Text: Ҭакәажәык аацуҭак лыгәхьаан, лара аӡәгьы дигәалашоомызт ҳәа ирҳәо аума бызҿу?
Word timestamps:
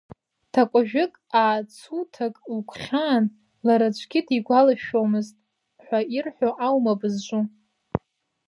Ҭакәажәык 0.51 1.13
аацуҭак 1.41 2.35
лыгәхьаан, 2.53 3.25
лара 3.65 3.85
аӡәгьы 3.89 4.19
дигәалашоомызт 4.27 5.35
ҳәа 5.83 5.99
ирҳәо 6.15 6.49
аума 6.67 6.93
бызҿу? 6.99 7.43